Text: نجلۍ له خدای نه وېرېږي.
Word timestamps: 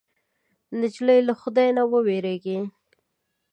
نجلۍ 0.79 1.19
له 1.27 1.33
خدای 1.41 1.69
نه 1.77 1.83
وېرېږي. 1.91 2.57